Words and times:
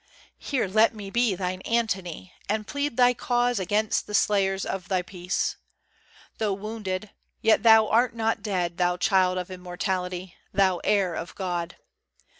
Here 0.39 0.67
let 0.67 0.95
me 0.95 1.11
be 1.11 1.35
thine 1.35 1.61
Antony, 1.61 2.33
and 2.49 2.65
plead 2.65 2.97
Thy 2.97 3.13
cause 3.13 3.59
against 3.59 4.07
the 4.07 4.15
slayers 4.15 4.65
of 4.65 4.87
thy 4.87 5.03
peace. 5.03 5.57
Though 6.39 6.53
wounded, 6.53 7.11
yet 7.43 7.61
thou 7.61 7.87
art 7.87 8.15
not 8.15 8.41
dead, 8.41 8.77
thou 8.79 8.97
child 8.97 9.37
Of 9.37 9.51
Immortality 9.51 10.33
thou 10.51 10.77
heir 10.83 11.13
of 11.13 11.35
God! 11.35 11.75